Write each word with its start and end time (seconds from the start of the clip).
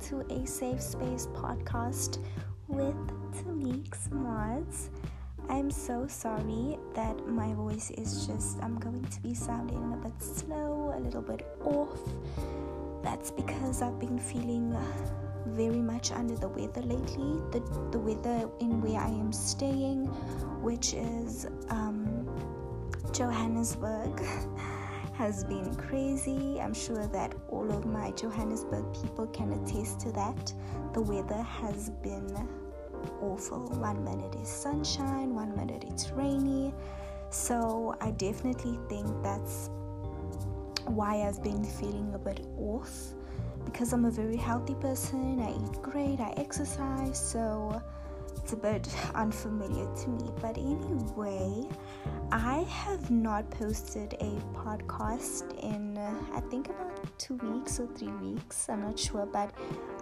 to 0.00 0.20
a 0.30 0.46
Safe 0.46 0.80
Space 0.80 1.26
podcast 1.34 2.18
with 2.68 2.94
Tamix 3.32 4.10
Mods. 4.10 4.90
I'm 5.48 5.70
so 5.70 6.06
sorry 6.06 6.78
that 6.94 7.26
my 7.26 7.54
voice 7.54 7.90
is 7.90 8.26
just, 8.26 8.62
I'm 8.62 8.78
going 8.78 9.04
to 9.04 9.20
be 9.20 9.34
sounding 9.34 9.92
a 9.92 9.96
bit 9.96 10.22
slow, 10.22 10.92
a 10.96 11.00
little 11.00 11.22
bit 11.22 11.46
off. 11.64 11.98
That's 13.02 13.30
because 13.30 13.82
I've 13.82 13.98
been 13.98 14.18
feeling 14.18 14.76
very 15.46 15.80
much 15.80 16.12
under 16.12 16.36
the 16.36 16.48
weather 16.48 16.82
lately. 16.82 17.40
The, 17.50 17.60
the 17.90 17.98
weather 17.98 18.48
in 18.60 18.80
where 18.80 19.00
I 19.00 19.08
am 19.08 19.32
staying, 19.32 20.06
which 20.62 20.94
is 20.94 21.46
um, 21.70 22.28
Johannesburg. 23.12 24.22
has 25.18 25.42
been 25.42 25.74
crazy. 25.74 26.60
I'm 26.60 26.72
sure 26.72 27.04
that 27.08 27.34
all 27.48 27.68
of 27.72 27.84
my 27.86 28.12
Johannesburg 28.12 28.84
people 29.02 29.26
can 29.26 29.52
attest 29.52 29.98
to 30.02 30.12
that. 30.12 30.54
The 30.94 31.00
weather 31.00 31.42
has 31.42 31.90
been 31.90 32.48
awful. 33.20 33.66
One 33.80 34.04
minute 34.04 34.36
is 34.40 34.48
sunshine, 34.48 35.34
one 35.34 35.56
minute 35.56 35.84
it's 35.90 36.12
rainy. 36.12 36.72
So 37.30 37.96
I 38.00 38.12
definitely 38.12 38.78
think 38.88 39.08
that's 39.24 39.70
why 40.84 41.26
I've 41.26 41.42
been 41.42 41.64
feeling 41.64 42.12
a 42.14 42.18
bit 42.18 42.46
off 42.56 42.92
because 43.64 43.92
I'm 43.92 44.04
a 44.04 44.12
very 44.12 44.36
healthy 44.36 44.76
person. 44.76 45.40
I 45.40 45.50
eat 45.50 45.82
great, 45.82 46.20
I 46.20 46.32
exercise, 46.36 47.18
so 47.18 47.82
it's 48.42 48.52
a 48.52 48.56
bit 48.56 48.88
unfamiliar 49.14 49.86
to 49.94 50.08
me. 50.08 50.30
But 50.40 50.56
anyway, 50.56 51.66
I 52.30 52.58
have 52.68 53.10
not 53.10 53.50
posted 53.50 54.14
a 54.14 54.32
podcast 54.54 55.58
in 55.62 55.98
I 55.98 56.40
think 56.50 56.68
about 56.68 57.18
two 57.18 57.36
weeks 57.36 57.80
or 57.80 57.86
three 57.88 58.12
weeks. 58.12 58.68
I'm 58.68 58.82
not 58.82 58.98
sure, 58.98 59.26
but 59.26 59.52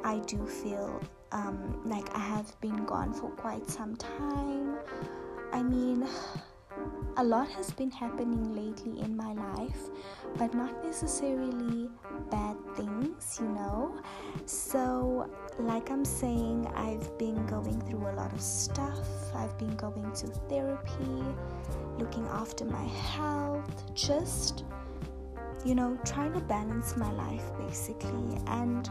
I 0.05 0.19
do 0.21 0.47
feel 0.47 1.01
um, 1.33 1.81
like 1.85 2.09
I 2.15 2.21
have 2.21 2.59
been 2.61 2.85
gone 2.85 3.13
for 3.13 3.31
quite 3.31 3.69
some 3.69 3.97
time. 3.97 4.77
I 5.53 5.63
mean, 5.63 6.07
a 7.19 7.25
lot 7.25 7.49
has 7.49 7.71
been 7.71 7.91
happening 7.91 8.55
lately 8.55 9.01
in 9.01 9.17
my 9.17 9.33
life, 9.33 9.89
but 10.37 10.53
not 10.53 10.85
necessarily 10.85 11.89
bad 12.31 12.57
things, 12.77 13.39
you 13.41 13.49
know. 13.49 13.99
So, 14.45 15.31
like 15.59 15.91
I'm 15.91 16.05
saying, 16.05 16.67
I've 16.75 17.17
been 17.19 17.47
going 17.47 17.81
through 17.83 18.07
a 18.09 18.13
lot 18.13 18.33
of 18.33 18.41
stuff. 18.41 19.09
I've 19.35 19.57
been 19.59 19.75
going 19.77 20.13
to 20.13 20.27
therapy, 20.49 21.25
looking 21.99 22.27
after 22.27 22.67
my 22.67 22.85
health, 22.85 23.95
just, 23.95 24.65
you 25.65 25.75
know, 25.75 25.99
trying 26.05 26.35
to 26.35 26.41
balance 26.41 26.97
my 26.97 27.11
life 27.13 27.45
basically. 27.59 28.39
And 28.47 28.91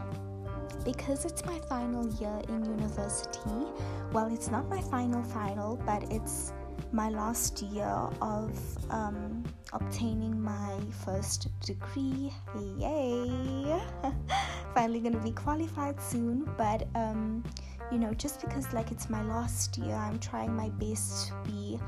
because 0.84 1.24
it's 1.24 1.44
my 1.44 1.60
final 1.68 2.08
year 2.14 2.40
in 2.48 2.64
university, 2.64 3.66
well, 4.12 4.32
it's 4.32 4.50
not 4.50 4.68
my 4.68 4.80
final 4.80 5.22
final, 5.22 5.76
but 5.86 6.12
it's 6.12 6.52
my 6.92 7.08
last 7.08 7.62
year 7.62 7.94
of 8.20 8.50
um, 8.90 9.44
obtaining 9.72 10.40
my 10.40 10.74
first 11.04 11.48
degree. 11.60 12.32
Yay! 12.78 13.80
Finally, 14.74 15.00
gonna 15.00 15.22
be 15.22 15.32
qualified 15.32 16.00
soon, 16.00 16.48
but 16.56 16.86
um, 16.94 17.44
you 17.90 17.98
know, 17.98 18.12
just 18.14 18.40
because 18.40 18.72
like 18.72 18.90
it's 18.90 19.10
my 19.10 19.22
last 19.22 19.76
year, 19.78 19.94
I'm 19.94 20.18
trying 20.18 20.54
my 20.54 20.68
best 20.70 21.28
to 21.28 21.34
be 21.50 21.78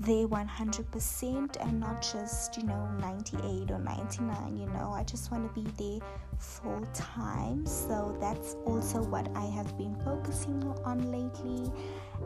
there 0.00 0.26
100% 0.26 1.56
and 1.60 1.78
not 1.78 2.00
just 2.00 2.56
you 2.56 2.62
know 2.62 2.88
98 3.00 3.70
or 3.70 3.78
99 3.78 4.56
you 4.56 4.66
know 4.68 4.92
i 4.92 5.04
just 5.04 5.30
want 5.30 5.46
to 5.46 5.60
be 5.60 5.70
there 5.76 6.00
full 6.38 6.82
time 6.94 7.66
so 7.66 8.16
that's 8.18 8.56
also 8.64 9.02
what 9.02 9.28
i 9.36 9.44
have 9.44 9.76
been 9.76 9.94
focusing 10.02 10.62
on 10.86 11.12
lately 11.12 11.70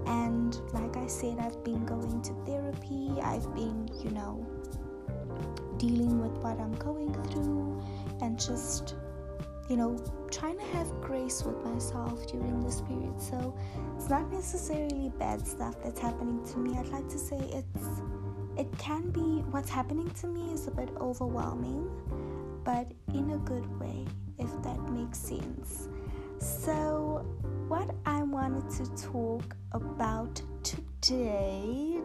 and 0.07 0.61
like 0.73 0.97
i 0.97 1.07
said 1.07 1.39
i've 1.39 1.63
been 1.65 1.85
going 1.87 2.21
to 2.23 2.33
therapy 2.45 3.13
i've 3.23 3.55
been 3.55 3.89
you 4.03 4.11
know 4.11 4.47
dealing 5.77 6.21
with 6.21 6.37
what 6.43 6.59
i'm 6.61 6.75
going 6.75 7.13
through 7.31 7.83
and 8.21 8.39
just 8.39 8.95
you 9.69 9.77
know, 9.77 9.97
trying 10.31 10.59
to 10.59 10.65
have 10.77 10.89
grace 11.01 11.43
with 11.43 11.57
myself 11.65 12.27
during 12.27 12.61
this 12.61 12.83
period. 12.83 13.21
So 13.21 13.57
it's 13.97 14.09
not 14.11 14.31
necessarily 14.31 15.11
bad 15.19 15.47
stuff 15.47 15.77
that's 15.83 16.01
happening 16.01 16.45
to 16.53 16.59
me. 16.59 16.77
I'd 16.77 16.89
like 16.89 17.09
to 17.09 17.19
say 17.19 17.39
it's 17.39 18.03
it 18.57 18.71
can 18.79 19.11
be 19.11 19.43
what's 19.51 19.71
happening 19.71 20.09
to 20.21 20.29
me 20.29 20.53
is 20.53 20.69
a 20.69 20.71
bit 20.71 20.91
overwhelming, 21.01 21.91
but 22.63 22.87
in 23.13 23.33
a 23.33 23.39
good 23.39 23.67
way, 23.81 24.07
if 24.39 24.51
that 24.63 24.81
makes 24.91 25.19
sense. 25.19 25.89
So 26.39 27.27
what 27.69 27.91
I 28.05 28.23
wanted 28.23 28.69
to 28.71 29.11
talk 29.11 29.57
about 29.73 30.43
today 30.63 31.99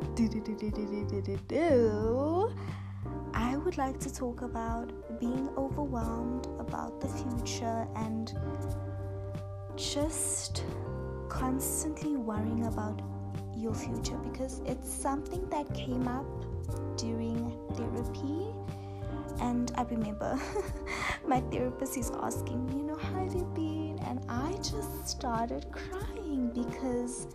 I 3.34 3.58
would 3.58 3.78
like 3.78 4.00
to 4.00 4.14
talk 4.14 4.42
about 4.42 4.92
being 5.20 5.50
overwhelmed 5.58 6.48
about 6.60 7.02
the 7.02 7.08
future 7.08 7.88
and 7.96 8.34
just 9.76 10.64
constantly 11.28 12.16
worrying 12.16 12.66
about 12.66 13.02
your 13.56 13.74
future 13.74 14.18
because 14.18 14.62
it's 14.66 14.90
something 14.90 15.48
that 15.50 15.74
came 15.74 16.08
up 16.08 16.26
during 16.96 17.52
therapy. 17.74 18.48
And 19.42 19.72
I 19.76 19.84
remember 19.84 20.40
my 21.30 21.42
therapist 21.52 21.96
is 21.96 22.12
asking 22.24 22.66
me, 22.66 22.78
you 22.78 22.84
know, 22.84 22.96
how 22.96 23.24
have 23.24 23.36
you 23.36 23.46
been? 23.54 24.00
And 24.08 24.20
I 24.28 24.52
just 24.54 25.08
started 25.08 25.68
crying 25.72 26.50
because 26.56 27.28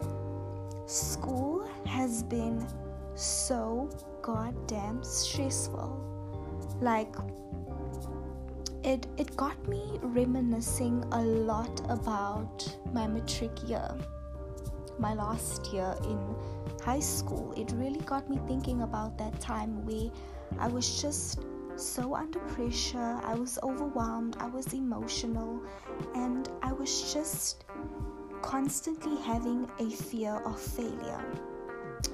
school 0.87 1.65
has 1.87 2.25
been 2.25 2.66
so 3.15 3.88
goddamn 4.21 5.05
stressful. 5.05 5.93
Like 6.81 7.15
it 8.82 9.06
it 9.16 9.37
got 9.37 9.56
me 9.69 10.00
reminiscing 10.03 11.05
a 11.12 11.22
lot 11.22 11.81
about 11.88 12.66
my 12.93 13.06
matric 13.06 13.53
year. 13.69 13.88
My 14.99 15.15
last 15.15 15.72
year 15.72 15.94
in 16.03 16.19
high 16.82 17.00
school. 17.00 17.55
It 17.56 17.71
really 17.76 18.00
got 18.00 18.28
me 18.28 18.41
thinking 18.49 18.82
about 18.82 19.16
that 19.19 19.41
time 19.41 19.87
where 19.87 20.11
I 20.59 20.66
was 20.66 21.00
just 21.00 21.38
so 21.77 22.15
under 22.15 22.39
pressure, 22.41 23.21
I 23.25 23.35
was 23.35 23.59
overwhelmed, 23.62 24.37
I 24.39 24.47
was 24.47 24.73
emotional, 24.73 25.61
and 26.15 26.49
I 26.62 26.73
was 26.73 27.12
just 27.12 27.65
constantly 28.43 29.17
having 29.23 29.69
a 29.79 29.91
fear 29.91 30.35
of 30.45 30.61
failure. 30.61 31.25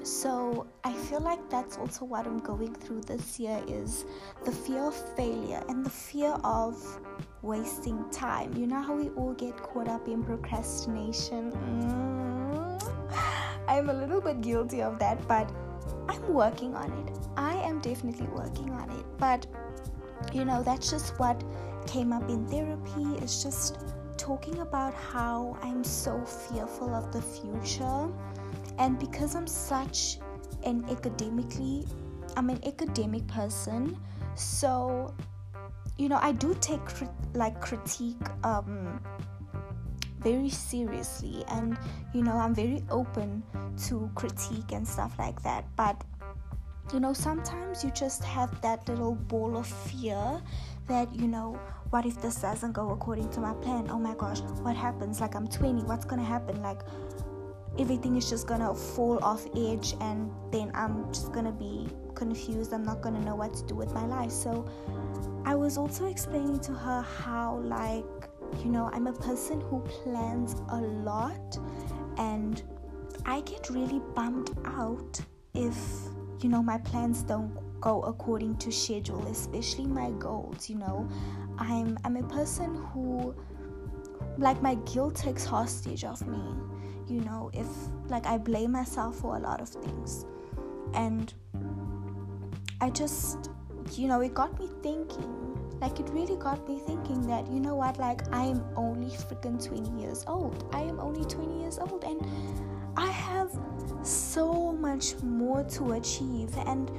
So 0.03 0.66
i 0.84 0.93
feel 0.93 1.21
like 1.21 1.50
that's 1.50 1.76
also 1.76 2.04
what 2.04 2.25
i'm 2.26 2.38
going 2.38 2.75
through 2.75 3.00
this 3.03 3.41
year 3.41 3.60
is 3.66 4.04
the 4.44 4.53
fear 4.53 4.84
of 4.84 4.94
failure 5.16 5.62
and 5.69 5.84
the 5.84 5.91
fear 5.91 6.38
of 6.44 7.00
wasting 7.42 8.04
time. 8.10 8.54
You 8.56 8.66
know 8.66 8.81
how 8.81 8.94
we 8.94 9.09
all 9.10 9.32
get 9.34 9.56
caught 9.56 9.88
up 9.88 10.06
in 10.06 10.22
procrastination? 10.22 11.53
Mm. 11.53 12.92
i'm 13.69 13.91
a 13.91 13.92
little 13.92 14.21
bit 14.21 14.41
guilty 14.41 14.82
of 14.82 14.98
that 15.00 15.27
but 15.27 15.50
i'm 16.10 16.34
working 16.34 16.75
on 16.75 16.93
it. 17.00 17.19
I 17.37 17.54
am 17.56 17.81
definitely 17.81 18.26
working 18.28 18.71
on 18.71 18.91
it. 18.91 19.04
But 19.19 19.47
you 20.32 20.44
know 20.44 20.62
that's 20.62 20.91
just 20.91 21.19
what 21.19 21.43
came 21.87 22.12
up 22.12 22.28
in 22.28 22.47
therapy. 22.47 23.06
It's 23.22 23.43
just 23.43 23.78
talking 24.16 24.59
about 24.59 24.93
how 24.94 25.56
i'm 25.62 25.83
so 25.83 26.21
fearful 26.24 26.95
of 26.95 27.12
the 27.12 27.22
future. 27.22 28.09
And 28.78 28.98
because 28.98 29.34
i'm 29.34 29.47
such 29.47 30.18
an 30.65 30.84
academically 30.91 31.86
i'm 32.36 32.51
an 32.51 32.60
academic 32.66 33.27
person 33.27 33.97
so 34.34 35.15
you 35.97 36.09
know 36.09 36.18
i 36.21 36.33
do 36.33 36.54
take 36.60 36.84
crit- 36.84 37.10
like 37.34 37.60
critique 37.60 38.28
um 38.45 39.01
very 40.21 40.49
seriously. 40.49 41.45
And 41.49 41.77
you 42.15 42.22
know 42.22 42.37
i'm 42.37 42.55
very 42.55 42.83
open 42.91 43.43
to 43.87 44.11
critique 44.15 44.72
and 44.72 44.87
stuff 44.87 45.19
like 45.19 45.43
that. 45.43 45.65
But 45.77 46.03
you 46.93 47.01
know 47.01 47.13
sometimes 47.13 47.84
you 47.84 47.91
just 47.93 48.25
have 48.25 48.61
that 48.63 48.89
little 48.89 49.15
ball 49.15 49.57
of 49.57 49.67
fear 49.67 50.41
that 50.89 51.13
you 51.15 51.28
know 51.28 51.59
what 51.91 52.07
if 52.07 52.21
this 52.22 52.37
doesn't 52.37 52.72
go 52.72 52.91
according 52.91 53.31
to 53.31 53.41
my 53.41 53.55
plan? 53.55 53.89
Oh 53.91 53.99
my 53.99 54.15
gosh 54.15 54.41
what 54.63 54.77
happens? 54.77 55.21
Like 55.21 55.34
i'm 55.34 55.47
20 55.49 55.83
what's 55.84 56.05
gonna 56.05 56.25
happen? 56.25 56.63
Like 56.63 56.81
everything 57.78 58.17
is 58.17 58.28
just 58.28 58.47
gonna 58.47 58.75
fall 58.75 59.19
off 59.22 59.47
edge 59.57 59.95
and 60.01 60.31
then 60.51 60.71
I'm 60.75 61.13
just 61.13 61.33
gonna 61.33 61.53
be 61.53 61.89
confused. 62.15 62.72
I'm 62.72 62.84
not 62.84 63.01
gonna 63.01 63.21
know 63.21 63.34
what 63.34 63.55
to 63.55 63.67
do 63.67 63.75
with 63.75 63.93
my 63.95 64.05
life. 64.05 64.31
So 64.31 64.69
I 65.45 65.55
was 65.55 65.78
also 65.78 66.07
explaining 66.07 66.61
to 66.61 66.72
her 66.72 67.03
how, 67.03 67.57
like, 67.65 68.05
you 68.62 68.70
know, 68.70 68.91
I'm 68.92 69.06
a 69.06 69.12
person 69.12 69.60
who 69.60 69.80
plans 69.80 70.56
a 70.70 70.76
lot 70.76 71.58
and 72.18 72.62
I 73.24 73.41
get 73.42 73.70
really 73.70 74.00
bummed 74.14 74.50
out 74.64 75.20
if, 75.54 75.76
you 76.41 76.48
know, 76.48 76.62
my 76.62 76.78
plans 76.78 77.22
don't 77.22 77.56
go 77.80 78.02
according 78.02 78.56
to 78.58 78.70
schedule, 78.70 79.26
especially 79.28 79.86
my 79.86 80.10
goals, 80.12 80.68
you 80.68 80.76
know. 80.76 81.08
I'm 81.58 81.98
I'm 82.04 82.16
a 82.16 82.22
person 82.22 82.74
who 82.74 83.34
like 84.38 84.62
my 84.62 84.74
guilt 84.76 85.16
takes 85.16 85.44
hostage 85.44 86.04
of 86.04 86.26
me 86.26 86.41
you 87.10 87.20
know 87.22 87.50
if 87.52 87.66
like 88.08 88.26
i 88.26 88.38
blame 88.38 88.72
myself 88.72 89.16
for 89.16 89.36
a 89.36 89.38
lot 89.38 89.60
of 89.60 89.68
things 89.68 90.24
and 90.94 91.34
i 92.80 92.88
just 92.88 93.50
you 93.92 94.06
know 94.06 94.20
it 94.20 94.32
got 94.32 94.58
me 94.58 94.68
thinking 94.82 95.49
like 95.80 95.98
it 95.98 96.09
really 96.10 96.36
got 96.36 96.66
me 96.68 96.78
thinking 96.86 97.27
that 97.27 97.47
you 97.50 97.60
know 97.60 97.74
what 97.74 97.98
like 97.98 98.22
i 98.32 98.44
am 98.44 98.65
only 98.77 99.10
freaking 99.10 99.62
20 99.65 100.00
years 100.00 100.24
old. 100.27 100.68
I 100.72 100.82
am 100.82 101.00
only 101.00 101.24
20 101.24 101.60
years 101.60 101.78
old 101.78 102.04
and 102.04 102.21
i 102.97 103.06
have 103.06 103.50
so 104.03 104.72
much 104.72 105.21
more 105.22 105.65
to 105.65 105.92
achieve 105.92 106.56
and 106.66 106.91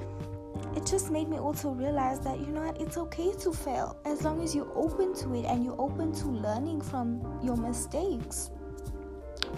it 0.76 0.86
just 0.86 1.12
made 1.12 1.28
me 1.28 1.38
also 1.38 1.72
realize 1.72 2.20
that 2.22 2.40
you 2.40 2.48
know 2.48 2.62
what 2.62 2.80
it's 2.80 2.98
okay 2.98 3.34
to 3.34 3.52
fail 3.52 3.98
as 4.06 4.24
long 4.24 4.42
as 4.42 4.56
you're 4.56 4.72
open 4.76 5.14
to 5.16 5.36
it 5.36 5.46
and 5.46 5.66
you're 5.66 5.80
open 5.80 6.14
to 6.14 6.28
learning 6.28 6.80
from 6.82 7.40
your 7.44 7.58
mistakes. 7.58 8.52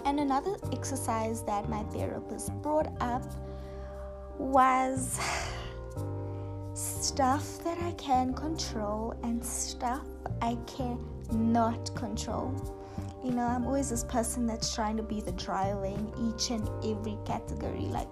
And 0.06 0.20
another 0.20 0.56
exercise 0.72 1.44
that 1.44 1.70
my 1.70 1.84
therapist 1.84 2.52
brought 2.62 2.92
up 3.00 3.24
was 4.40 5.20
stuff 6.74 7.64
that 7.64 7.78
I 7.82 7.92
can 7.94 8.34
control 8.34 9.14
and 9.24 9.44
stuff 9.44 10.06
I 10.42 10.58
cannot 10.66 11.94
control. 11.96 12.54
You 13.24 13.32
know, 13.32 13.44
I'm 13.44 13.66
always 13.66 13.90
this 13.90 14.04
person 14.04 14.46
that's 14.46 14.74
trying 14.74 14.98
to 14.98 15.04
be 15.04 15.22
the 15.22 15.32
driver 15.34 15.86
in 15.86 16.12
each 16.20 16.50
and 16.50 16.68
every 16.84 17.18
category. 17.26 17.86
Like, 17.86 18.12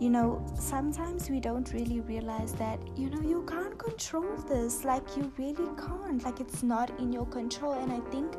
you 0.00 0.10
know, 0.10 0.44
sometimes 0.58 1.28
we 1.28 1.40
don't 1.40 1.70
really 1.72 2.00
realize 2.00 2.52
that, 2.54 2.78
you 2.96 3.10
know, 3.10 3.20
you 3.20 3.44
can't 3.46 3.76
control 3.76 4.36
this. 4.48 4.84
Like, 4.84 5.16
you 5.16 5.30
really 5.36 5.68
can't. 5.76 6.24
Like, 6.24 6.40
it's 6.40 6.62
not 6.62 6.90
in 6.98 7.12
your 7.12 7.26
control. 7.26 7.72
And 7.72 7.92
I 7.92 8.00
think 8.10 8.32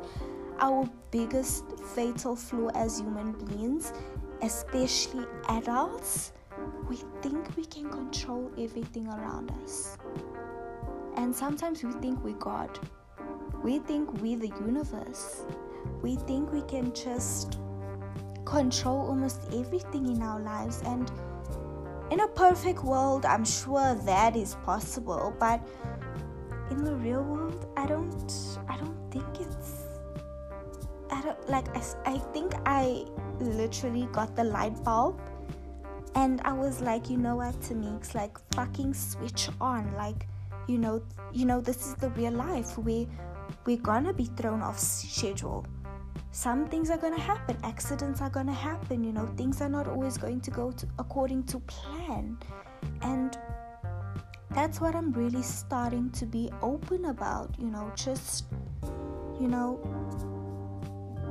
our 0.58 0.88
biggest 1.10 1.64
fatal 1.94 2.34
flaw 2.34 2.68
as 2.74 2.98
human 2.98 3.32
beings, 3.44 3.92
especially 4.42 5.26
adults, 5.48 6.32
we 6.88 6.96
think 7.22 7.56
we 7.56 7.64
can 7.64 7.88
control 7.88 8.50
everything 8.58 9.06
around 9.06 9.52
us. 9.62 9.96
And 11.16 11.34
sometimes 11.34 11.82
we 11.84 11.92
think 11.92 12.22
we're 12.24 12.34
God. 12.34 12.78
We 13.62 13.78
think 13.78 14.12
we're 14.20 14.38
the 14.38 14.52
universe. 14.64 15.42
We 16.02 16.16
think 16.16 16.52
we 16.52 16.62
can 16.62 16.92
just 16.92 17.58
control 18.44 19.06
almost 19.06 19.40
everything 19.52 20.06
in 20.06 20.22
our 20.22 20.40
lives. 20.40 20.82
And 20.84 21.10
in 22.10 22.20
a 22.20 22.28
perfect 22.28 22.82
world, 22.82 23.24
I'm 23.24 23.44
sure 23.44 23.94
that 23.94 24.34
is 24.34 24.56
possible. 24.64 25.34
But 25.38 25.60
in 26.70 26.84
the 26.84 26.96
real 26.96 27.22
world, 27.22 27.66
I 27.76 27.86
don't. 27.86 28.58
I 28.68 28.76
don't 28.76 28.98
think 29.10 29.26
it's. 29.40 29.86
I 31.10 31.22
don't 31.22 31.48
like. 31.48 31.68
I, 31.76 31.82
I 32.06 32.18
think 32.32 32.54
I 32.66 33.04
literally 33.38 34.08
got 34.12 34.34
the 34.34 34.44
light 34.44 34.82
bulb 34.82 35.20
and 36.14 36.40
I 36.44 36.52
was 36.52 36.80
like, 36.80 37.08
you 37.08 37.16
know 37.16 37.36
what, 37.36 37.58
Tamix, 37.60 38.14
like 38.14 38.38
fucking 38.54 38.94
switch 38.94 39.48
on. 39.60 39.92
Like, 39.94 40.26
you 40.66 40.78
know, 40.78 41.02
you 41.32 41.44
know, 41.44 41.60
this 41.60 41.86
is 41.86 41.94
the 41.94 42.10
real 42.10 42.32
life. 42.32 42.76
We 42.78 43.08
we're 43.66 43.78
gonna 43.78 44.12
be 44.12 44.26
thrown 44.36 44.62
off 44.62 44.78
schedule. 44.78 45.66
Some 46.32 46.66
things 46.68 46.90
are 46.90 46.96
gonna 46.96 47.20
happen, 47.20 47.56
accidents 47.64 48.20
are 48.20 48.30
gonna 48.30 48.52
happen, 48.52 49.02
you 49.02 49.12
know, 49.12 49.26
things 49.36 49.60
are 49.60 49.68
not 49.68 49.88
always 49.88 50.16
going 50.16 50.40
to 50.42 50.50
go 50.50 50.70
to, 50.70 50.86
according 50.98 51.44
to 51.44 51.58
plan. 51.60 52.38
And 53.02 53.36
that's 54.50 54.80
what 54.80 54.94
I'm 54.94 55.12
really 55.12 55.42
starting 55.42 56.10
to 56.10 56.26
be 56.26 56.50
open 56.62 57.06
about, 57.06 57.54
you 57.58 57.68
know, 57.70 57.90
just 57.94 58.46
you 59.40 59.48
know, 59.48 59.80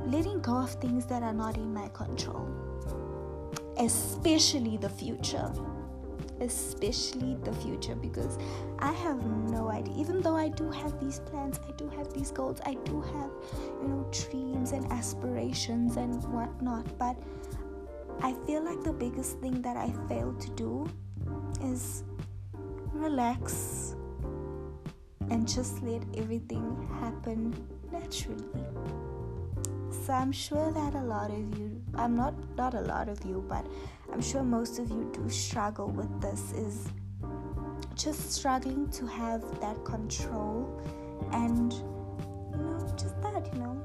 letting 0.04 0.40
go 0.40 0.56
of 0.56 0.70
things 0.74 1.06
that 1.06 1.22
are 1.22 1.32
not 1.32 1.56
in 1.56 1.72
my 1.72 1.88
control 1.88 2.69
especially 3.80 4.76
the 4.76 4.88
future 4.88 5.50
especially 6.40 7.36
the 7.44 7.52
future 7.52 7.94
because 7.94 8.38
I 8.78 8.92
have 8.92 9.24
no 9.50 9.70
idea. 9.70 9.94
Even 9.96 10.20
though 10.20 10.36
I 10.36 10.48
do 10.48 10.70
have 10.70 10.98
these 11.00 11.20
plans, 11.20 11.60
I 11.68 11.72
do 11.72 11.88
have 11.90 12.12
these 12.12 12.30
goals, 12.30 12.60
I 12.64 12.74
do 12.84 13.00
have, 13.00 13.30
you 13.82 13.88
know, 13.88 14.10
dreams 14.10 14.72
and 14.72 14.90
aspirations 14.90 15.96
and 15.96 16.22
whatnot. 16.32 16.98
But 16.98 17.16
I 18.22 18.32
feel 18.46 18.64
like 18.64 18.82
the 18.82 18.92
biggest 18.92 19.38
thing 19.40 19.62
that 19.62 19.76
I 19.76 19.92
failed 20.08 20.40
to 20.40 20.50
do 20.50 20.88
is 21.62 22.04
relax 22.92 23.96
and 25.30 25.48
just 25.48 25.82
let 25.82 26.02
everything 26.16 26.88
happen 27.00 27.54
naturally. 27.92 28.44
So 30.04 30.14
I'm 30.14 30.32
sure 30.32 30.72
that 30.72 30.94
a 30.94 31.02
lot 31.02 31.30
of 31.30 31.58
you, 31.58 31.82
I'm 31.94 32.16
not 32.16 32.34
not 32.56 32.74
a 32.74 32.80
lot 32.80 33.08
of 33.08 33.22
you, 33.24 33.44
but 33.46 33.66
I'm 34.10 34.22
sure 34.22 34.42
most 34.42 34.78
of 34.78 34.88
you 34.88 35.10
do 35.12 35.28
struggle 35.28 35.88
with 35.88 36.20
this 36.22 36.52
is 36.52 36.88
just 37.94 38.32
struggling 38.32 38.88
to 38.90 39.06
have 39.06 39.42
that 39.60 39.84
control 39.84 40.80
and 41.32 41.72
you 41.72 42.56
know 42.56 42.78
just 42.96 43.20
that, 43.20 43.52
you 43.52 43.60
know. 43.60 43.78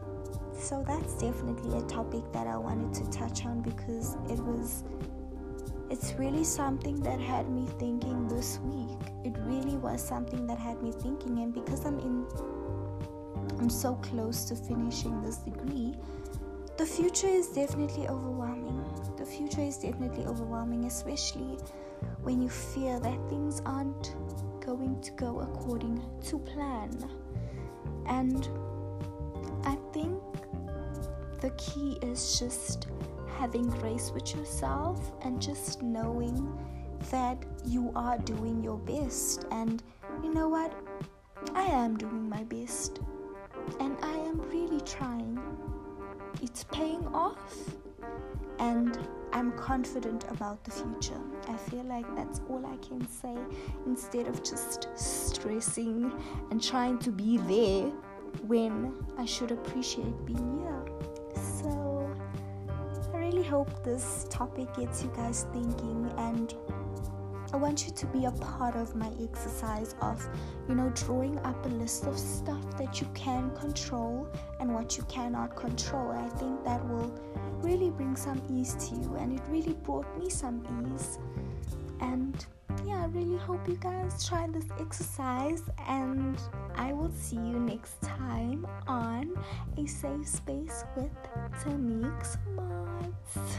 So 0.58 0.86
that's 0.88 1.16
definitely 1.16 1.78
a 1.78 1.82
topic 1.84 2.24
that 2.32 2.48
I 2.48 2.56
wanted 2.56 2.94
to 2.94 3.12
touch 3.12 3.46
on 3.46 3.62
because 3.62 4.16
it 4.30 4.40
was 4.40 4.86
it's 5.90 6.14
really 6.14 6.46
something 6.46 7.02
that 7.02 7.20
had 7.20 7.50
me 7.50 7.68
thinking 7.78 8.28
this 8.30 8.60
week. 8.64 9.00
It 9.26 9.38
really 9.42 9.76
was 9.78 10.02
something 10.02 10.48
that 10.48 10.58
had 10.58 10.82
me 10.82 10.94
thinking 10.94 11.40
and 11.40 11.54
because 11.54 11.86
I'm 11.86 12.00
in 12.00 12.26
I'm 13.60 13.70
so 13.70 13.96
close 13.96 14.46
to 14.46 14.56
finishing 14.56 15.22
this 15.22 15.38
degree, 15.38 15.96
the 16.78 16.86
future 16.86 17.28
is 17.28 17.48
definitely 17.48 18.08
overwhelming. 18.08 18.84
The 19.18 19.26
future 19.26 19.62
is 19.62 19.78
definitely 19.78 20.26
overwhelming, 20.26 20.86
especially 20.86 21.58
when 22.22 22.42
you 22.42 22.50
fear 22.50 23.00
that 23.00 23.30
things 23.30 23.62
aren't 23.66 24.16
going 24.60 25.00
to 25.02 25.12
go 25.12 25.40
according 25.40 26.02
to 26.26 26.40
plan. 26.40 26.92
And 28.08 28.48
I 29.64 29.78
think 29.94 30.22
the 31.40 31.52
key 31.52 31.98
is 32.02 32.40
just 32.40 32.88
having 33.38 33.70
grace 33.70 34.12
with 34.14 34.36
yourself 34.36 35.12
and 35.22 35.42
just 35.42 35.82
knowing 35.82 36.58
that 37.12 37.38
you 37.66 37.92
are 37.96 38.18
doing 38.18 38.64
your 38.64 38.78
best. 38.78 39.46
And 39.52 39.82
you 40.24 40.34
know 40.34 40.50
what? 40.50 40.74
I 41.54 41.64
am 41.64 41.98
doing 41.98 42.28
my 42.28 42.44
best 42.44 43.00
trying. 44.86 45.40
It's 46.42 46.64
paying 46.66 47.08
off, 47.08 47.56
and 48.60 48.98
I'm 49.34 49.52
confident 49.54 50.26
about 50.30 50.64
the 50.64 50.72
future. 50.72 51.20
I 51.48 51.58
feel 51.58 51.84
like 51.84 52.06
that's 52.16 52.42
all 52.50 52.66
I 52.66 52.78
can 52.78 53.08
say 53.08 53.36
instead 53.86 54.28
of 54.28 54.44
just 54.44 54.88
stressing 54.96 56.12
and 56.52 56.62
trying 56.62 57.00
to 57.00 57.12
be 57.12 57.38
there 57.38 57.92
when 58.48 58.94
I 59.18 59.26
should 59.26 59.52
appreciate 59.52 60.26
being 60.26 60.60
here. 60.60 60.86
So, 61.62 62.10
I 63.14 63.18
really 63.18 63.44
hope 63.44 63.84
this 63.84 64.26
topic 64.30 64.74
gets 64.76 65.04
you 65.04 65.12
guys 65.16 65.48
thinking 65.52 66.12
and 66.18 66.54
I 67.56 67.58
want 67.58 67.86
you 67.86 67.94
to 67.94 68.06
be 68.08 68.26
a 68.26 68.32
part 68.32 68.76
of 68.76 68.98
my 68.98 69.10
exercise 69.24 69.96
of, 70.02 70.22
you 70.68 70.76
know, 70.76 70.90
drawing 70.90 71.40
up 71.40 71.66
a 71.66 71.70
list 71.70 72.04
of 72.04 72.20
stuff 72.20 72.78
that 72.78 73.00
you 73.00 73.08
can 73.14 73.50
control 73.56 74.28
and 74.60 74.74
what 74.74 74.98
you 74.98 75.04
cannot 75.04 75.56
control. 75.56 76.12
I 76.12 76.28
think 76.38 76.66
that 76.66 76.86
will 76.90 77.18
really 77.62 77.92
bring 77.92 78.18
some 78.18 78.42
ease 78.52 78.76
to 78.90 78.96
you, 78.96 79.16
and 79.16 79.40
it 79.40 79.42
really 79.48 79.72
brought 79.72 80.06
me 80.20 80.30
some 80.30 80.66
ease. 80.94 81.18
And 82.02 82.46
yeah, 82.86 83.04
I 83.04 83.06
really 83.06 83.38
hope 83.38 83.66
you 83.70 83.78
guys 83.78 84.28
try 84.28 84.48
this 84.48 84.68
exercise, 84.78 85.64
and 85.88 86.38
I 86.76 86.92
will 86.92 87.14
see 87.14 87.38
you 87.38 87.58
next 87.58 88.02
time 88.02 88.68
on 88.86 89.34
a 89.78 89.86
safe 89.86 90.28
space 90.28 90.84
with 90.98 91.10
Tamix 91.64 92.38
Mods. 92.54 93.56